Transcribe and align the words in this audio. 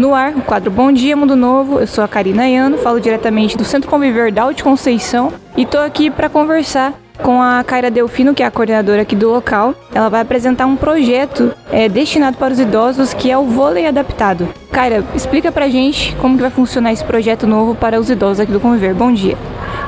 No 0.00 0.14
ar, 0.14 0.34
o 0.34 0.40
quadro 0.40 0.70
Bom 0.70 0.90
Dia 0.90 1.14
Mundo 1.14 1.36
Novo. 1.36 1.78
Eu 1.78 1.86
sou 1.86 2.02
a 2.02 2.08
Karina 2.08 2.48
Iano, 2.48 2.78
falo 2.78 2.98
diretamente 2.98 3.54
do 3.54 3.66
Centro 3.66 3.90
Conviver 3.90 4.32
da 4.32 4.50
de 4.50 4.62
Conceição 4.62 5.30
e 5.54 5.64
estou 5.64 5.78
aqui 5.82 6.08
para 6.08 6.30
conversar 6.30 6.94
com 7.22 7.42
a 7.42 7.62
Kaira 7.62 7.90
Delfino, 7.90 8.32
que 8.32 8.42
é 8.42 8.46
a 8.46 8.50
coordenadora 8.50 9.02
aqui 9.02 9.14
do 9.14 9.28
local. 9.28 9.74
Ela 9.94 10.08
vai 10.08 10.22
apresentar 10.22 10.64
um 10.64 10.74
projeto 10.74 11.54
é, 11.70 11.86
destinado 11.86 12.38
para 12.38 12.50
os 12.50 12.58
idosos, 12.58 13.12
que 13.12 13.30
é 13.30 13.36
o 13.36 13.44
vôlei 13.44 13.86
adaptado. 13.86 14.48
Kaira, 14.72 15.04
explica 15.14 15.52
pra 15.52 15.68
gente 15.68 16.16
como 16.16 16.34
que 16.34 16.40
vai 16.40 16.50
funcionar 16.50 16.94
esse 16.94 17.04
projeto 17.04 17.46
novo 17.46 17.74
para 17.74 18.00
os 18.00 18.08
idosos 18.08 18.40
aqui 18.40 18.52
do 18.52 18.58
Conviver. 18.58 18.94
Bom 18.94 19.12
dia. 19.12 19.36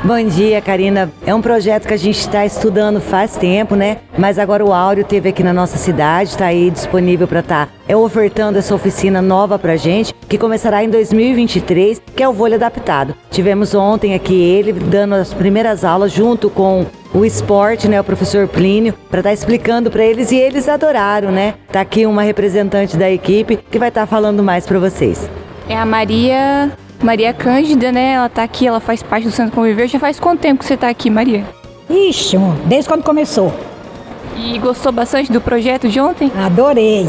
Bom 0.04 0.20
dia, 0.24 0.60
Karina. 0.60 1.12
É 1.24 1.32
um 1.32 1.40
projeto 1.40 1.86
que 1.86 1.94
a 1.94 1.96
gente 1.96 2.18
está 2.18 2.44
estudando 2.44 3.00
faz 3.00 3.36
tempo, 3.36 3.76
né? 3.76 3.98
Mas 4.18 4.36
agora 4.36 4.64
o 4.64 4.72
Áureo 4.72 5.04
teve 5.04 5.28
aqui 5.28 5.44
na 5.44 5.52
nossa 5.52 5.78
cidade, 5.78 6.30
está 6.30 6.46
aí 6.46 6.72
disponível 6.72 7.28
para 7.28 7.38
estar 7.38 7.66
tá, 7.66 7.72
é, 7.86 7.96
ofertando 7.96 8.58
essa 8.58 8.74
oficina 8.74 9.22
nova 9.22 9.60
para 9.60 9.76
gente, 9.76 10.12
que 10.28 10.36
começará 10.36 10.82
em 10.82 10.90
2023, 10.90 12.02
que 12.16 12.22
é 12.22 12.28
o 12.28 12.32
vôlei 12.32 12.56
adaptado. 12.56 13.14
Tivemos 13.30 13.76
ontem 13.76 14.12
aqui 14.12 14.34
ele 14.34 14.72
dando 14.72 15.14
as 15.14 15.32
primeiras 15.32 15.84
aulas 15.84 16.10
junto 16.10 16.50
com 16.50 16.84
o 17.14 17.24
esporte, 17.24 17.86
né, 17.86 18.00
o 18.00 18.04
professor 18.04 18.48
Plínio, 18.48 18.94
para 19.08 19.20
estar 19.20 19.30
tá 19.30 19.34
explicando 19.34 19.88
para 19.88 20.04
eles 20.04 20.32
e 20.32 20.36
eles 20.36 20.68
adoraram, 20.68 21.30
né? 21.30 21.54
Tá 21.70 21.80
aqui 21.80 22.06
uma 22.06 22.22
representante 22.22 22.96
da 22.96 23.08
equipe 23.08 23.56
que 23.56 23.78
vai 23.78 23.88
estar 23.88 24.00
tá 24.00 24.06
falando 24.08 24.42
mais 24.42 24.66
para 24.66 24.80
vocês. 24.80 25.30
É 25.68 25.76
a 25.76 25.84
Maria 25.84 26.72
Maria 27.02 27.32
Cândida, 27.32 27.90
né? 27.90 28.12
Ela 28.12 28.28
tá 28.28 28.42
aqui, 28.42 28.66
ela 28.66 28.80
faz 28.80 29.02
parte 29.02 29.24
do 29.24 29.32
Centro 29.32 29.52
Conviver. 29.52 29.88
Já 29.88 29.98
faz 29.98 30.20
quanto 30.20 30.40
tempo 30.40 30.60
que 30.60 30.64
você 30.64 30.76
tá 30.76 30.88
aqui, 30.88 31.10
Maria? 31.10 31.44
Ixi, 31.90 32.36
desde 32.66 32.88
quando 32.88 33.02
começou. 33.02 33.52
E 34.36 34.58
gostou 34.58 34.92
bastante 34.92 35.30
do 35.30 35.40
projeto 35.40 35.88
de 35.88 36.00
ontem? 36.00 36.30
Adorei. 36.36 37.08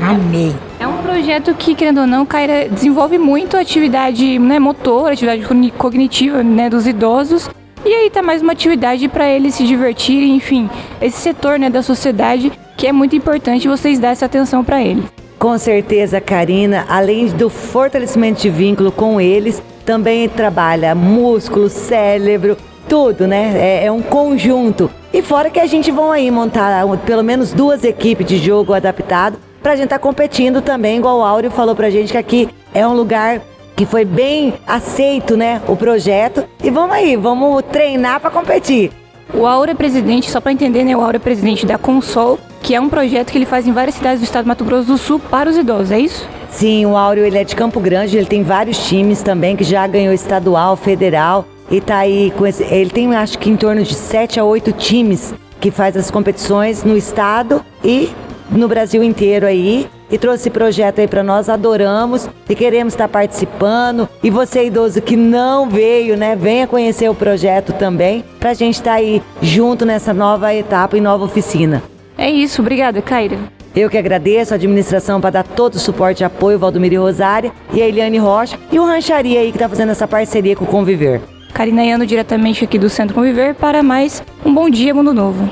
Amei. 0.00 0.54
É 0.80 0.86
um 0.86 0.98
projeto 0.98 1.54
que, 1.54 1.74
querendo 1.74 2.00
ou 2.00 2.06
não, 2.06 2.26
Caira, 2.26 2.68
desenvolve 2.68 3.18
muito 3.18 3.56
a 3.56 3.60
atividade 3.60 4.38
né, 4.38 4.58
motora, 4.58 5.12
atividade 5.12 5.70
cognitiva 5.76 6.42
né, 6.42 6.68
dos 6.68 6.86
idosos. 6.86 7.48
E 7.84 7.92
aí 7.92 8.10
tá 8.10 8.22
mais 8.22 8.42
uma 8.42 8.52
atividade 8.52 9.08
para 9.08 9.28
eles 9.28 9.54
se 9.54 9.66
divertirem, 9.66 10.36
enfim, 10.36 10.70
esse 11.00 11.20
setor 11.20 11.58
né, 11.58 11.68
da 11.68 11.82
sociedade 11.82 12.50
que 12.76 12.86
é 12.86 12.92
muito 12.92 13.14
importante 13.14 13.68
vocês 13.68 13.98
dar 13.98 14.08
essa 14.08 14.26
atenção 14.26 14.64
para 14.64 14.82
eles. 14.82 15.04
Com 15.42 15.58
certeza, 15.58 16.20
Karina, 16.20 16.86
além 16.88 17.26
do 17.26 17.50
fortalecimento 17.50 18.40
de 18.40 18.48
vínculo 18.48 18.92
com 18.92 19.20
eles, 19.20 19.60
também 19.84 20.28
trabalha 20.28 20.94
músculo, 20.94 21.68
cérebro, 21.68 22.56
tudo, 22.88 23.26
né? 23.26 23.52
É, 23.56 23.86
é, 23.86 23.90
um 23.90 24.00
conjunto. 24.00 24.88
E 25.12 25.20
fora 25.20 25.50
que 25.50 25.58
a 25.58 25.66
gente 25.66 25.90
vai 25.90 26.20
aí 26.20 26.30
montar 26.30 26.86
pelo 26.98 27.24
menos 27.24 27.52
duas 27.52 27.82
equipes 27.82 28.24
de 28.24 28.38
jogo 28.38 28.72
adaptado 28.72 29.36
pra 29.60 29.74
gente 29.74 29.86
estar 29.86 29.98
tá 29.98 30.02
competindo 30.02 30.62
também, 30.62 30.98
igual 30.98 31.18
o 31.18 31.24
Áureo 31.24 31.50
falou 31.50 31.74
pra 31.74 31.90
gente 31.90 32.12
que 32.12 32.18
aqui 32.18 32.48
é 32.72 32.86
um 32.86 32.94
lugar 32.94 33.40
que 33.74 33.84
foi 33.84 34.04
bem 34.04 34.54
aceito, 34.64 35.36
né? 35.36 35.60
O 35.66 35.74
projeto. 35.74 36.44
E 36.62 36.70
vamos 36.70 36.94
aí, 36.94 37.16
vamos 37.16 37.64
treinar 37.64 38.20
para 38.20 38.30
competir. 38.30 38.92
O 39.34 39.44
Aura 39.44 39.72
é 39.72 39.74
presidente, 39.74 40.30
só 40.30 40.40
para 40.40 40.52
entender, 40.52 40.84
né? 40.84 40.96
O 40.96 41.00
Aura 41.00 41.16
é 41.16 41.18
presidente 41.18 41.66
da 41.66 41.76
Consol, 41.76 42.38
que 42.62 42.74
é 42.74 42.80
um 42.80 42.88
projeto 42.88 43.32
que 43.32 43.38
ele 43.38 43.44
faz 43.44 43.66
em 43.66 43.72
várias 43.72 43.96
cidades 43.96 44.20
do 44.20 44.24
estado 44.24 44.44
do 44.44 44.48
Mato 44.48 44.64
Grosso 44.64 44.86
do 44.86 44.96
Sul 44.96 45.18
para 45.18 45.50
os 45.50 45.56
idosos, 45.56 45.90
é 45.90 45.98
isso? 45.98 46.28
Sim, 46.48 46.86
o 46.86 46.96
Áureo 46.96 47.24
ele 47.24 47.38
é 47.38 47.44
de 47.44 47.56
Campo 47.56 47.80
Grande, 47.80 48.16
ele 48.16 48.26
tem 48.26 48.42
vários 48.42 48.86
times 48.86 49.22
também 49.22 49.56
que 49.56 49.64
já 49.64 49.86
ganhou 49.86 50.14
estadual, 50.14 50.76
federal 50.76 51.46
e 51.70 51.80
tá 51.80 51.98
aí 51.98 52.32
esse, 52.46 52.62
ele 52.62 52.90
tem 52.90 53.14
acho 53.14 53.38
que 53.38 53.50
em 53.50 53.56
torno 53.56 53.82
de 53.82 53.94
sete 53.94 54.38
a 54.38 54.44
oito 54.44 54.70
times 54.72 55.34
que 55.60 55.70
faz 55.70 55.96
as 55.96 56.10
competições 56.10 56.84
no 56.84 56.96
estado 56.96 57.64
e 57.84 58.10
no 58.50 58.68
Brasil 58.68 59.02
inteiro 59.02 59.46
aí 59.46 59.88
e 60.10 60.18
trouxe 60.18 60.42
esse 60.42 60.50
projeto 60.50 61.00
aí 61.00 61.08
para 61.08 61.22
nós, 61.22 61.48
adoramos 61.48 62.28
e 62.46 62.54
queremos 62.54 62.92
estar 62.92 63.08
participando. 63.08 64.06
E 64.22 64.28
você 64.28 64.66
idoso 64.66 65.00
que 65.00 65.16
não 65.16 65.70
veio, 65.70 66.18
né, 66.18 66.36
venha 66.36 66.66
conhecer 66.66 67.08
o 67.08 67.14
projeto 67.14 67.72
também, 67.72 68.22
para 68.38 68.50
a 68.50 68.54
gente 68.54 68.74
estar 68.74 68.90
tá 68.90 68.96
aí 68.98 69.22
junto 69.40 69.86
nessa 69.86 70.12
nova 70.12 70.54
etapa 70.54 70.98
e 70.98 71.00
nova 71.00 71.24
oficina. 71.24 71.82
É 72.22 72.30
isso, 72.30 72.62
obrigada, 72.62 73.02
Caira. 73.02 73.36
Eu 73.74 73.90
que 73.90 73.98
agradeço 73.98 74.54
a 74.54 74.56
administração 74.56 75.20
para 75.20 75.30
dar 75.30 75.42
todo 75.42 75.74
o 75.74 75.78
suporte 75.80 76.20
e 76.20 76.24
apoio, 76.24 76.56
Valdomiro 76.56 77.02
Rosária 77.02 77.50
e 77.74 77.82
a 77.82 77.88
Eliane 77.88 78.16
Rocha 78.16 78.56
e 78.70 78.78
o 78.78 78.84
Rancharia 78.84 79.40
aí 79.40 79.50
que 79.50 79.56
está 79.56 79.68
fazendo 79.68 79.90
essa 79.90 80.06
parceria 80.06 80.54
com 80.54 80.64
o 80.64 80.68
Conviver. 80.68 81.20
Karina 81.52 81.84
Iano 81.84 82.06
diretamente 82.06 82.62
aqui 82.62 82.78
do 82.78 82.88
Centro 82.88 83.12
Conviver 83.12 83.56
para 83.56 83.82
mais 83.82 84.22
um 84.46 84.54
Bom 84.54 84.70
Dia 84.70 84.94
Mundo 84.94 85.12
Novo. 85.12 85.50